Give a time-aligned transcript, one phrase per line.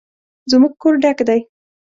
[0.51, 1.39] زموږ کور ډک دی